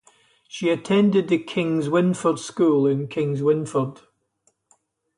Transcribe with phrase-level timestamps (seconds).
[0.47, 4.01] She attended The Kingswinford School in Kingswinford.